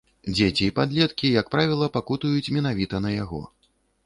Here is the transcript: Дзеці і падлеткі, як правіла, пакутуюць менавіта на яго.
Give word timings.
Дзеці 0.35 0.63
і 0.67 0.69
падлеткі, 0.79 1.31
як 1.41 1.51
правіла, 1.57 1.91
пакутуюць 1.99 2.53
менавіта 2.57 3.05
на 3.05 3.15
яго. 3.23 3.45